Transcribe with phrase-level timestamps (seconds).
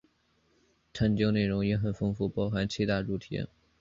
[0.93, 3.45] 探讨内容也很丰富，包含七大主题